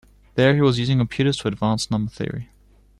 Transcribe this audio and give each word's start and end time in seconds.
There 0.33 0.55
he 0.55 0.61
was 0.61 0.79
using 0.79 0.97
computers 0.97 1.37
to 1.37 1.47
advance 1.49 1.91
number 1.91 2.09
theory. 2.09 2.49